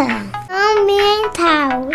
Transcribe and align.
Ambiental. 0.00 1.88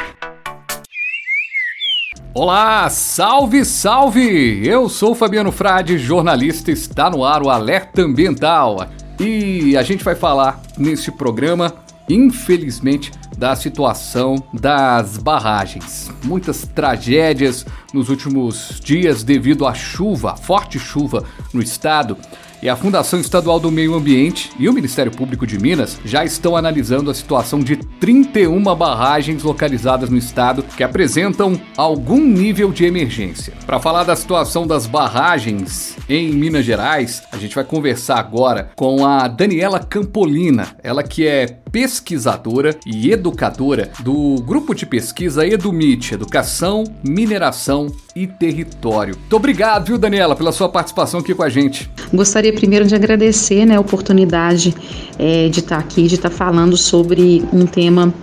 Olá, 2.34 2.90
salve, 2.90 3.64
salve! 3.64 4.68
Eu 4.68 4.90
sou 4.90 5.16
Fabiano 5.16 5.54
Frade, 5.54 5.98
jornalista, 5.98 6.70
está 6.70 7.10
no 7.10 7.24
ar 7.24 7.42
o 7.42 7.50
Alerta 7.50 8.02
Ambiental. 8.02 8.90
E 9.18 9.78
a 9.78 9.84
gente 9.84 10.04
vai 10.04 10.16
falar 10.16 10.62
neste 10.78 11.14
programa, 11.14 11.74
infelizmente, 12.10 13.10
da 13.38 13.56
situação 13.56 14.36
das 14.54 15.18
barragens. 15.18 16.12
Muitas 16.26 16.68
tragédias 16.68 17.66
nos 17.94 18.10
últimos 18.10 18.82
dias 18.84 19.24
devido 19.24 19.66
à 19.66 19.74
chuva, 19.74 20.36
forte 20.36 20.78
chuva 20.78 21.24
no 21.54 21.62
estado. 21.62 22.18
E 22.64 22.70
a 22.70 22.78
Fundação 22.78 23.20
Estadual 23.20 23.60
do 23.60 23.70
Meio 23.70 23.94
Ambiente 23.94 24.50
e 24.58 24.70
o 24.70 24.74
Ministério 24.74 25.12
Público 25.12 25.46
de 25.46 25.60
Minas 25.60 26.00
já 26.06 26.24
estão 26.24 26.56
analisando 26.56 27.12
a 27.12 27.14
situação 27.14 27.60
de 27.60 27.76
31 27.76 28.64
barragens 28.74 29.44
localizadas 29.44 30.10
no 30.10 30.18
estado 30.18 30.64
que 30.64 30.82
apresentam 30.82 31.60
algum 31.76 32.26
nível 32.26 32.72
de 32.72 32.86
emergência. 32.86 33.52
Para 33.66 33.82
falar 33.82 34.06
da 34.06 34.16
situação 34.16 34.66
das 34.66 34.88
barragens 34.88 35.98
em 36.08 36.32
Minas 36.32 36.64
Gerais, 36.64 37.22
a 37.34 37.38
gente 37.38 37.54
vai 37.54 37.66
conversar 37.66 38.18
agora 38.18 38.72
com 38.78 39.06
a 39.06 39.28
Daniela 39.28 39.80
Campolina, 39.80 40.74
ela 40.82 41.04
que 41.04 41.28
é 41.28 41.60
pesquisadora 41.74 42.78
e 42.86 43.12
educadora 43.12 43.92
do 44.00 44.36
grupo 44.44 44.76
de 44.76 44.86
pesquisa 44.86 45.46
EduMIT, 45.46 46.14
Educação, 46.14 46.84
Mineração 47.04 47.88
e 48.16 48.28
Território. 48.28 49.16
Muito 49.16 49.36
obrigado, 49.36 49.88
viu, 49.88 49.98
Daniela, 49.98 50.36
pela 50.36 50.52
sua 50.52 50.70
participação 50.70 51.20
aqui 51.20 51.34
com 51.34 51.42
a 51.42 51.50
gente. 51.50 51.90
Gostaria 52.14 52.53
primeiro 52.54 52.86
de 52.86 52.96
agradecer 52.96 53.66
né, 53.66 53.76
a 53.76 53.80
oportunidade 53.80 54.74
é, 55.20 55.50
de 55.50 55.60
estar 55.60 55.78
aqui, 55.78 56.08
de 56.08 56.16
estar 56.16 56.30
falando 56.30 56.78
sobre 56.78 57.44
um 57.52 57.66
tema 57.66 58.14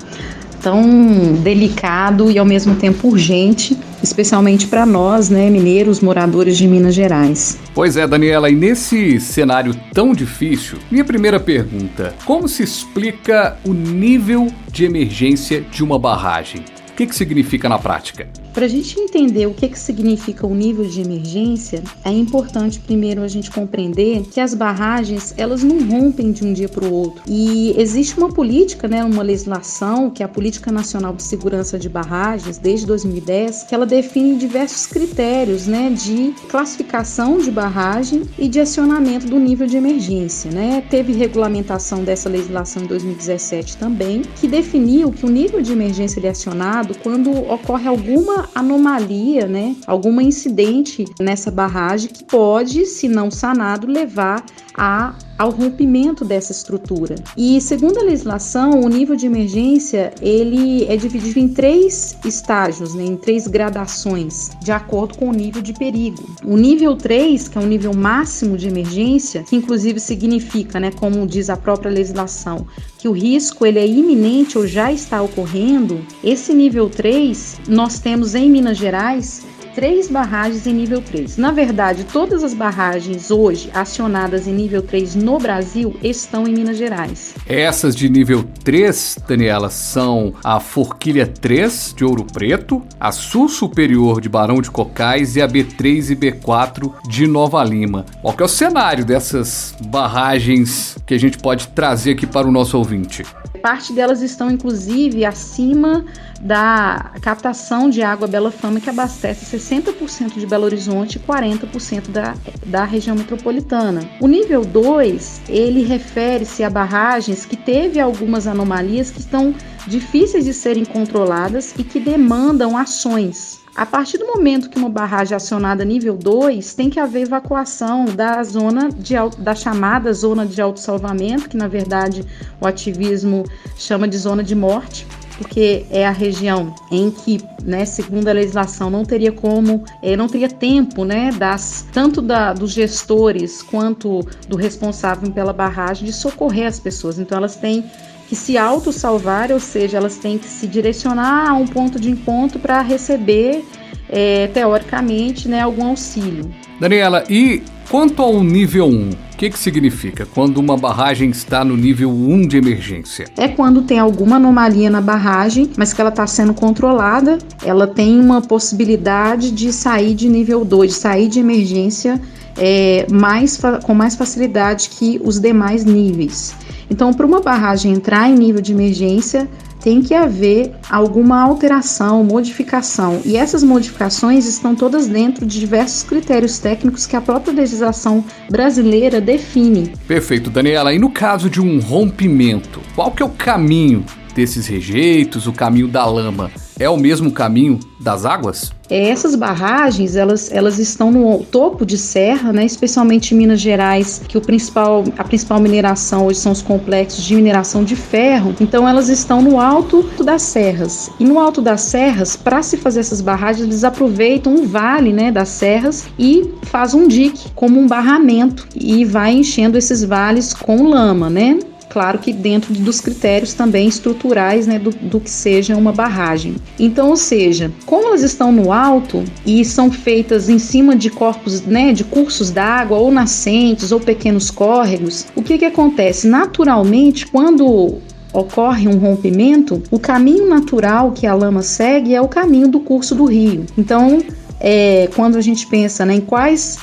tão 0.61 1.35
delicado 1.43 2.31
e 2.31 2.39
ao 2.39 2.45
mesmo 2.45 2.75
tempo 2.75 3.09
urgente, 3.09 3.77
especialmente 4.03 4.67
para 4.67 4.85
nós, 4.85 5.31
né, 5.31 5.51
mineiros, 5.51 6.01
moradores 6.01 6.57
de 6.57 6.67
Minas 6.67 6.95
Gerais. 6.95 7.59
Pois 7.75 7.97
é, 7.97 8.07
Daniela, 8.07 8.51
e 8.51 8.55
nesse 8.55 9.19
cenário 9.21 9.75
tão 9.93 10.13
difícil, 10.13 10.79
minha 10.91 11.05
primeira 11.05 11.41
pergunta: 11.41 12.15
como 12.25 12.49
se 12.49 12.63
explica 12.63 13.57
o 13.65 13.73
nível 13.73 14.49
de 14.71 14.85
emergência 14.85 15.63
de 15.63 15.83
uma 15.83 15.99
barragem? 15.99 16.63
O 16.91 16.95
que, 16.95 17.07
que 17.07 17.15
significa 17.15 17.69
na 17.69 17.79
prática? 17.79 18.29
Para 18.53 18.65
a 18.65 18.69
gente 18.69 18.99
entender 18.99 19.47
o 19.47 19.55
que, 19.55 19.69
que 19.69 19.79
significa 19.79 20.47
o 20.47 20.55
nível 20.55 20.85
de 20.85 21.01
emergência, 21.01 21.83
é 22.05 22.11
importante 22.11 22.81
primeiro 22.81 23.23
a 23.23 23.29
gente 23.29 23.51
compreender 23.51 24.23
que 24.23 24.41
as 24.41 24.55
barragens 24.55 25.33
elas 25.37 25.63
não 25.63 25.79
rompem 25.87 26.33
de 26.33 26.45
um 26.45 26.53
dia 26.53 26.69
para 26.69 26.85
o 26.85 26.93
outro. 26.93 27.23
E 27.27 27.75
existe 27.79 28.19
uma 28.19 28.29
política, 28.29 28.89
né, 28.89 29.05
uma 29.05 29.23
legislação, 29.23 30.11
que 30.11 30.23
é 30.23 30.27
a 30.27 30.29
Política 30.29 30.73
Nacional 30.73 31.15
de 31.15 31.23
Segurança 31.23 31.79
de 31.79 31.89
Barragens, 31.89 32.59
desde 32.59 32.87
2010, 32.87 33.65
que 33.65 33.75
ela 33.75 33.87
define 33.87 34.37
diversos 34.37 34.87
critérios 34.87 35.67
né, 35.67 35.91
de 35.91 36.35
classificação 36.49 37.39
de 37.39 37.51
barragem 37.51 38.23
e 38.37 38.49
de 38.49 38.59
acionamento 38.59 39.27
do 39.27 39.39
nível 39.39 39.67
de 39.67 39.77
emergência. 39.77 40.51
Né? 40.51 40.83
Teve 40.91 41.13
regulamentação 41.13 42.03
dessa 42.03 42.29
legislação 42.29 42.83
em 42.83 42.87
2017 42.87 43.77
também, 43.77 44.23
que 44.41 44.49
definiu 44.49 45.13
que 45.13 45.25
o 45.25 45.29
nível 45.29 45.63
de 45.63 45.73
emergência 45.73 46.21
é 46.21 46.31
acionado 46.31 46.97
quando 47.03 47.31
ocorre 47.31 47.89
alguma 47.89 48.40
anomalia, 48.55 49.47
né, 49.47 49.77
algum 49.87 50.21
incidente 50.21 51.05
nessa 51.21 51.51
barragem 51.51 52.09
que 52.09 52.25
pode, 52.25 52.87
se 52.87 53.09
não 53.09 53.31
sanado, 53.31 53.87
levar 53.87 54.45
a 54.77 55.15
ao 55.41 55.49
rompimento 55.49 56.23
dessa 56.23 56.53
estrutura. 56.53 57.15
E 57.35 57.63
segundo 57.63 57.99
a 57.99 58.03
legislação, 58.03 58.83
o 58.83 58.89
nível 58.91 59.17
de 59.17 59.25
emergência 59.25 60.13
ele 60.21 60.85
é 60.85 60.99
dividido 60.99 61.39
em 61.39 61.49
três 61.49 62.15
estágios, 62.27 62.95
né, 62.95 63.07
em 63.07 63.17
três 63.17 63.47
gradações, 63.47 64.51
de 64.63 64.71
acordo 64.71 65.17
com 65.17 65.31
o 65.31 65.33
nível 65.33 65.63
de 65.63 65.73
perigo. 65.73 66.23
O 66.45 66.59
nível 66.59 66.95
3, 66.95 67.49
que 67.49 67.57
é 67.57 67.61
o 67.63 67.67
nível 67.67 67.95
máximo 67.95 68.59
de 68.59 68.69
emergência, 68.69 69.43
que 69.43 69.57
inclusive 69.57 69.99
significa, 69.99 70.79
né, 70.79 70.91
como 70.91 71.27
diz 71.27 71.49
a 71.49 71.57
própria 71.57 71.91
legislação, 71.91 72.67
que 72.99 73.09
o 73.09 73.13
risco 73.13 73.65
ele 73.65 73.79
é 73.79 73.87
iminente 73.87 74.59
ou 74.59 74.67
já 74.67 74.93
está 74.93 75.23
ocorrendo, 75.23 76.05
esse 76.23 76.53
nível 76.53 76.91
3 76.91 77.63
nós 77.67 77.99
temos 77.99 78.35
em 78.35 78.51
Minas 78.51 78.77
Gerais 78.77 79.43
três 79.81 80.11
barragens 80.11 80.67
em 80.67 80.75
nível 80.75 81.01
3. 81.01 81.39
Na 81.39 81.51
verdade, 81.51 82.05
todas 82.05 82.45
as 82.45 82.53
barragens 82.53 83.31
hoje 83.31 83.71
acionadas 83.73 84.47
em 84.47 84.53
nível 84.53 84.83
3 84.83 85.15
no 85.15 85.39
Brasil 85.39 85.97
estão 86.03 86.47
em 86.47 86.53
Minas 86.53 86.77
Gerais. 86.77 87.35
Essas 87.49 87.97
de 87.97 88.07
nível 88.11 88.45
3, 88.63 89.17
Daniela, 89.27 89.71
são 89.71 90.35
a 90.45 90.61
Forquilha 90.61 91.27
3 91.27 91.95
de 91.97 92.05
Ouro 92.05 92.27
Preto, 92.31 92.83
a 93.01 93.11
Sul 93.11 93.49
Superior 93.49 94.21
de 94.21 94.29
Barão 94.29 94.61
de 94.61 94.71
Cocais 94.71 95.35
e 95.37 95.41
a 95.41 95.49
B3 95.49 96.11
e 96.11 96.15
B4 96.15 96.93
de 97.09 97.27
Nova 97.27 97.65
Lima. 97.65 98.05
Qual 98.21 98.37
que 98.37 98.43
é 98.43 98.45
o 98.45 98.49
cenário 98.51 99.03
dessas 99.03 99.75
barragens 99.87 100.99
que 101.07 101.15
a 101.15 101.19
gente 101.19 101.39
pode 101.39 101.69
trazer 101.69 102.11
aqui 102.11 102.27
para 102.27 102.47
o 102.47 102.53
nosso 102.53 102.77
ouvinte? 102.77 103.25
Parte 103.63 103.95
delas 103.95 104.21
estão, 104.21 104.51
inclusive, 104.51 105.25
acima 105.25 106.05
da 106.41 107.13
captação 107.21 107.91
de 107.91 108.03
água 108.03 108.27
Bela 108.27 108.51
Fama, 108.51 108.81
que 108.81 108.89
abastece 108.89 109.45
60% 109.71 110.39
de 110.39 110.47
Belo 110.47 110.65
Horizonte 110.65 111.17
e 111.17 111.21
40% 111.21 112.09
da, 112.09 112.35
da 112.67 112.85
região 112.85 113.15
metropolitana. 113.15 114.01
O 114.21 114.27
nível 114.27 114.65
2, 114.65 115.43
ele 115.49 115.85
refere-se 115.85 116.65
a 116.65 116.71
barragens 116.71 117.47
que 117.47 117.57
teve 117.57 118.01
algumas 118.01 118.49
anomalias 118.49 119.11
que 119.11 119.21
estão 119.21 119.55
difíceis 119.87 120.45
de 120.45 120.53
serem 120.53 120.85
controladas 120.85 121.73
e 121.79 121.85
que 121.85 122.01
demandam 122.01 122.77
ações. 122.77 123.61
A 123.77 123.87
partir 123.87 124.19
do 124.19 124.27
momento 124.27 124.69
que 124.69 124.77
uma 124.77 124.91
barragem 124.91 125.33
é 125.33 125.37
acionada 125.37 125.85
nível 125.85 126.17
2, 126.17 126.75
tem 126.75 126.91
que 126.91 126.99
haver 126.99 127.23
evacuação 127.23 128.05
da 128.05 128.43
zona 128.43 128.89
de, 128.91 129.15
da 129.39 129.55
chamada 129.55 130.13
zona 130.13 130.45
de 130.45 130.61
autossalvamento, 130.61 131.49
que 131.49 131.57
na 131.57 131.69
verdade 131.69 132.25
o 132.61 132.67
ativismo 132.67 133.45
chama 133.77 134.09
de 134.09 134.19
zona 134.19 134.43
de 134.43 134.57
morte, 134.57 135.07
porque 135.41 135.87
é 135.91 136.07
a 136.07 136.11
região 136.11 136.75
em 136.93 137.11
que, 137.11 137.41
né, 137.65 137.87
segundo 137.87 138.29
a 138.29 138.33
legislação, 138.33 138.91
não 138.91 139.07
teria 139.07 139.33
como, 139.33 139.83
é, 140.03 140.15
não 140.15 140.29
teria 140.29 140.51
tempo, 140.51 141.03
né, 141.03 141.33
das 141.33 141.87
tanto 141.95 142.21
da, 142.21 142.53
dos 142.53 142.73
gestores 142.73 143.63
quanto 143.63 144.21
do 144.47 144.55
responsável 144.55 145.31
pela 145.33 145.55
barragem 145.55 146.05
de 146.05 146.13
socorrer 146.13 146.67
as 146.67 146.79
pessoas. 146.79 147.19
Então 147.19 147.39
elas 147.39 147.57
têm 147.57 147.83
que 148.29 148.37
se 148.37 148.59
auto-salvar, 148.59 149.51
ou 149.51 149.59
seja, 149.59 149.97
elas 149.97 150.19
têm 150.19 150.37
que 150.37 150.47
se 150.47 150.67
direcionar 150.67 151.49
a 151.49 151.55
um 151.55 151.67
ponto 151.67 151.99
de 151.99 152.11
encontro 152.11 152.59
para 152.59 152.83
receber, 152.83 153.65
é, 154.11 154.47
teoricamente, 154.49 155.49
né, 155.49 155.63
algum 155.63 155.87
auxílio. 155.87 156.53
Daniela, 156.81 157.25
e 157.29 157.63
quanto 157.91 158.23
ao 158.23 158.43
nível 158.43 158.87
1, 158.87 159.11
o 159.11 159.37
que, 159.37 159.51
que 159.51 159.59
significa 159.59 160.25
quando 160.25 160.57
uma 160.57 160.79
barragem 160.79 161.29
está 161.29 161.63
no 161.63 161.77
nível 161.77 162.09
1 162.09 162.49
de 162.49 162.57
emergência? 162.57 163.27
É 163.37 163.49
quando 163.49 163.83
tem 163.83 163.99
alguma 163.99 164.37
anomalia 164.37 164.89
na 164.89 165.03
barragem, 165.03 165.71
mas 165.77 165.93
que 165.93 166.01
ela 166.01 166.09
está 166.09 166.27
sendo 166.27 166.55
controlada, 166.55 167.37
ela 167.63 167.87
tem 167.87 168.19
uma 168.19 168.41
possibilidade 168.41 169.51
de 169.51 169.71
sair 169.75 170.15
de 170.15 170.27
nível 170.27 170.65
2, 170.65 170.91
de 170.91 170.97
sair 170.97 171.29
de 171.29 171.39
emergência 171.39 172.19
é, 172.57 173.07
mais, 173.11 173.61
com 173.83 173.93
mais 173.93 174.17
facilidade 174.17 174.89
que 174.89 175.21
os 175.23 175.39
demais 175.39 175.85
níveis. 175.85 176.55
Então, 176.91 177.13
para 177.13 177.27
uma 177.27 177.41
barragem 177.41 177.93
entrar 177.93 178.27
em 178.31 178.35
nível 178.35 178.63
de 178.63 178.73
emergência, 178.73 179.47
tem 179.81 180.03
que 180.03 180.15
haver 180.15 180.73
alguma 180.89 181.41
alteração, 181.41 182.23
modificação. 182.25 183.21
E 183.25 183.37
essas 183.37 183.63
modificações 183.63 184.47
estão 184.47 184.75
todas 184.75 185.09
dentro 185.09 185.47
de 185.47 185.59
diversos 185.59 186.03
critérios 186.03 186.59
técnicos 186.59 187.07
que 187.07 187.17
a 187.17 187.21
própria 187.21 187.53
legislação 187.53 188.25
brasileira 188.51 189.21
define. 189.21 189.93
Perfeito, 190.07 190.51
Daniela. 190.51 190.93
E 190.93 190.99
no 190.99 191.11
caso 191.11 191.49
de 191.49 191.61
um 191.61 191.81
rompimento, 191.81 192.81
qual 192.95 193.11
que 193.11 193.23
é 193.23 193.27
o 193.27 193.31
caminho 193.31 194.05
desses 194.35 194.67
rejeitos, 194.67 195.47
o 195.47 195.53
caminho 195.53 195.89
da 195.89 196.05
lama? 196.05 196.51
É 196.81 196.89
o 196.89 196.97
mesmo 196.97 197.31
caminho 197.31 197.79
das 198.01 198.25
águas? 198.25 198.73
Essas 198.89 199.35
barragens, 199.35 200.17
elas, 200.17 200.51
elas 200.51 200.79
estão 200.79 201.13
no 201.13 201.45
topo 201.45 201.85
de 201.85 201.99
serra, 201.99 202.55
né, 202.55 202.65
especialmente 202.65 203.35
em 203.35 203.37
Minas 203.37 203.61
Gerais, 203.61 204.23
que 204.27 204.39
o 204.39 204.41
principal, 204.41 205.05
a 205.19 205.23
principal 205.23 205.61
mineração 205.61 206.25
hoje 206.25 206.39
são 206.39 206.53
os 206.53 206.63
complexos 206.63 207.23
de 207.23 207.35
mineração 207.35 207.85
de 207.85 207.95
ferro. 207.95 208.55
Então 208.59 208.89
elas 208.89 209.11
estão 209.11 209.43
no 209.43 209.61
alto 209.61 210.03
das 210.25 210.41
serras. 210.41 211.11
E 211.21 211.25
no 211.25 211.39
alto 211.39 211.61
das 211.61 211.83
serras, 211.83 212.35
para 212.35 212.63
se 212.63 212.79
fazer 212.79 213.01
essas 213.01 213.21
barragens, 213.21 213.67
eles 213.67 213.85
aproveitam 213.85 214.55
um 214.55 214.67
vale, 214.67 215.13
né, 215.13 215.31
das 215.31 215.51
serras 215.51 216.07
e 216.19 216.51
faz 216.63 216.95
um 216.95 217.07
dique 217.07 217.51
como 217.55 217.79
um 217.79 217.87
barramento 217.87 218.67
e 218.75 219.05
vai 219.05 219.35
enchendo 219.35 219.77
esses 219.77 220.03
vales 220.03 220.55
com 220.55 220.89
lama, 220.89 221.29
né? 221.29 221.59
Claro 221.91 222.19
que 222.19 222.33
dentro 222.33 222.73
dos 222.73 223.01
critérios 223.01 223.53
também 223.53 223.89
estruturais 223.89 224.67
né, 224.67 224.79
do, 224.79 224.91
do, 224.91 225.21
que 225.21 225.29
seja 225.29 225.77
uma 225.77 225.93
barragem. 225.93 226.55
Então, 226.79 227.11
ou 227.11 227.17
seja, 227.17 227.71
como 227.85 228.09
elas 228.09 228.23
estão 228.23 228.51
no 228.53 228.73
alto 228.73 229.23
e 229.45 229.65
são 229.65 229.91
feitas 229.91 230.49
em 230.49 230.59
cima 230.59 230.97
de 230.97 231.11
corpos, 231.11 231.61
né, 231.63 231.93
de 231.93 232.05
cursos 232.05 232.51
d'água 232.51 232.97
ou 232.97 233.11
nascentes 233.11 233.93
ou 233.93 234.01
pequenos 234.01 234.51
córregos, 234.51 235.27
o 235.35 235.43
que, 235.43 235.59
que 235.59 235.65
acontece? 235.65 236.29
Naturalmente, 236.29 237.27
quando 237.27 237.99
ocorre 238.33 238.87
um 238.87 238.97
rompimento, 238.97 239.83
o 239.91 239.99
caminho 239.99 240.49
natural 240.49 241.11
que 241.11 241.27
a 241.27 241.35
lama 241.35 241.63
segue 241.63 242.15
é 242.15 242.21
o 242.21 242.29
caminho 242.29 242.69
do 242.69 242.81
curso 242.81 243.15
do 243.15 243.25
rio. 243.25 243.67
Então, 243.77 244.23
é, 244.61 245.09
quando 245.17 245.37
a 245.37 245.41
gente 245.41 245.67
pensa 245.67 246.05
né, 246.07 246.15
em 246.15 246.21
quais 246.21 246.79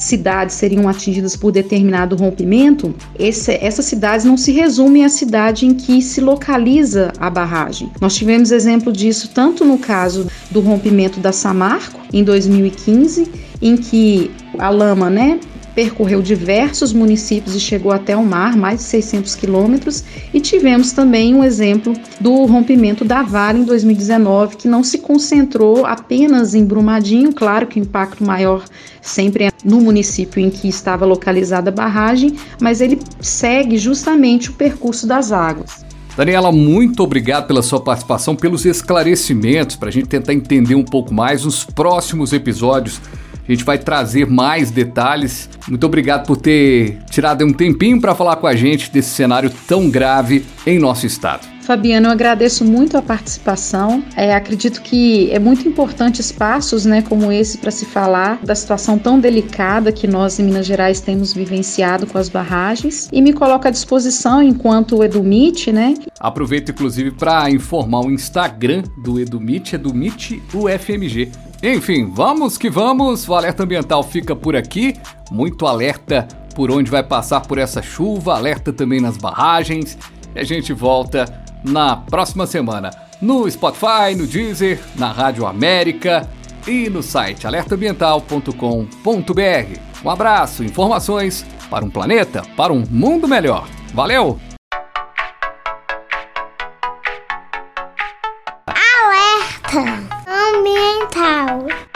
cidades 0.00 0.54
seriam 0.54 0.88
atingidas 0.88 1.36
por 1.36 1.52
determinado 1.52 2.16
rompimento, 2.16 2.94
esse, 3.18 3.52
essas 3.52 3.84
cidades 3.84 4.24
não 4.24 4.36
se 4.36 4.50
resumem 4.50 5.04
à 5.04 5.10
cidade 5.10 5.66
em 5.66 5.74
que 5.74 6.00
se 6.00 6.20
localiza 6.22 7.12
a 7.18 7.28
barragem. 7.28 7.90
Nós 8.00 8.16
tivemos 8.16 8.50
exemplo 8.50 8.90
disso 8.92 9.30
tanto 9.34 9.64
no 9.64 9.76
caso 9.78 10.26
do 10.50 10.60
rompimento 10.60 11.20
da 11.20 11.32
Samarco, 11.32 12.00
em 12.12 12.24
2015, 12.24 13.30
em 13.60 13.76
que 13.76 14.30
a 14.58 14.70
lama 14.70 15.10
né, 15.10 15.38
percorreu 15.74 16.20
diversos 16.20 16.92
municípios 16.92 17.54
e 17.54 17.60
chegou 17.60 17.92
até 17.92 18.16
o 18.16 18.24
mar, 18.24 18.56
mais 18.56 18.78
de 18.78 18.84
600 18.84 19.34
quilômetros, 19.34 20.04
e 20.32 20.40
tivemos 20.40 20.92
também 20.92 21.34
um 21.34 21.44
exemplo 21.44 21.94
do 22.20 22.44
rompimento 22.44 23.04
da 23.04 23.22
Vale 23.22 23.60
em 23.60 23.64
2019, 23.64 24.56
que 24.56 24.68
não 24.68 24.82
se 24.82 24.98
concentrou 24.98 25.86
apenas 25.86 26.54
em 26.54 26.64
Brumadinho, 26.64 27.32
claro 27.32 27.66
que 27.66 27.80
o 27.80 27.82
impacto 27.82 28.24
maior 28.24 28.64
sempre 29.00 29.44
é 29.44 29.50
no 29.64 29.80
município 29.80 30.40
em 30.40 30.50
que 30.50 30.68
estava 30.68 31.04
localizada 31.04 31.70
a 31.70 31.72
barragem, 31.72 32.36
mas 32.60 32.80
ele 32.80 32.98
segue 33.20 33.78
justamente 33.78 34.50
o 34.50 34.54
percurso 34.54 35.06
das 35.06 35.32
águas. 35.32 35.84
Daniela, 36.16 36.50
muito 36.52 37.02
obrigado 37.02 37.46
pela 37.46 37.62
sua 37.62 37.80
participação, 37.80 38.34
pelos 38.34 38.66
esclarecimentos, 38.66 39.76
para 39.76 39.88
a 39.88 39.92
gente 39.92 40.08
tentar 40.08 40.34
entender 40.34 40.74
um 40.74 40.84
pouco 40.84 41.14
mais 41.14 41.44
nos 41.44 41.64
próximos 41.64 42.32
episódios 42.32 43.00
a 43.50 43.54
gente 43.54 43.64
vai 43.64 43.78
trazer 43.78 44.26
mais 44.26 44.70
detalhes. 44.70 45.48
Muito 45.68 45.84
obrigado 45.84 46.26
por 46.26 46.36
ter 46.36 46.98
tirado 47.10 47.44
um 47.44 47.52
tempinho 47.52 48.00
para 48.00 48.14
falar 48.14 48.36
com 48.36 48.46
a 48.46 48.54
gente 48.54 48.90
desse 48.90 49.10
cenário 49.10 49.50
tão 49.66 49.90
grave 49.90 50.44
em 50.66 50.78
nosso 50.78 51.06
estado. 51.06 51.48
Fabiano, 51.62 52.08
eu 52.08 52.10
agradeço 52.10 52.64
muito 52.64 52.96
a 52.96 53.02
participação. 53.02 54.02
É, 54.16 54.34
acredito 54.34 54.82
que 54.82 55.30
é 55.30 55.38
muito 55.38 55.68
importante 55.68 56.20
espaços 56.20 56.84
né, 56.84 57.02
como 57.02 57.30
esse 57.30 57.58
para 57.58 57.70
se 57.70 57.84
falar 57.84 58.40
da 58.42 58.54
situação 58.54 58.98
tão 58.98 59.20
delicada 59.20 59.92
que 59.92 60.08
nós 60.08 60.38
em 60.40 60.44
Minas 60.44 60.66
Gerais 60.66 61.00
temos 61.00 61.32
vivenciado 61.32 62.06
com 62.06 62.18
as 62.18 62.28
barragens 62.28 63.08
e 63.12 63.22
me 63.22 63.32
coloco 63.32 63.68
à 63.68 63.70
disposição 63.70 64.42
enquanto 64.42 65.04
Edumit, 65.04 65.70
né? 65.70 65.94
Aproveito 66.18 66.70
inclusive 66.70 67.12
para 67.12 67.48
informar 67.50 68.00
o 68.00 68.10
Instagram 68.10 68.82
do 68.96 69.20
Edumit, 69.20 69.74
Edumit 69.76 70.42
UFMG. 70.52 71.49
Enfim, 71.62 72.10
vamos 72.10 72.56
que 72.56 72.70
vamos. 72.70 73.28
O 73.28 73.34
alerta 73.34 73.64
ambiental 73.64 74.02
fica 74.02 74.34
por 74.34 74.56
aqui. 74.56 74.96
Muito 75.30 75.66
alerta 75.66 76.26
por 76.54 76.70
onde 76.70 76.90
vai 76.90 77.02
passar 77.02 77.40
por 77.40 77.58
essa 77.58 77.82
chuva, 77.82 78.34
alerta 78.34 78.72
também 78.72 79.00
nas 79.00 79.16
barragens. 79.16 79.98
E 80.34 80.38
a 80.38 80.44
gente 80.44 80.72
volta 80.72 81.44
na 81.62 81.96
próxima 81.96 82.46
semana 82.46 82.90
no 83.20 83.50
Spotify, 83.50 84.14
no 84.16 84.26
Deezer, 84.26 84.80
na 84.96 85.12
Rádio 85.12 85.46
América 85.46 86.26
e 86.66 86.88
no 86.88 87.02
site 87.02 87.46
alertaambiental.com.br. 87.46 89.80
Um 90.02 90.10
abraço, 90.10 90.64
informações 90.64 91.44
para 91.68 91.84
um 91.84 91.90
planeta, 91.90 92.42
para 92.56 92.72
um 92.72 92.82
mundo 92.90 93.28
melhor. 93.28 93.68
Valeu! 93.92 94.40
Alerta 98.66 100.19
ambiental. 100.60 101.89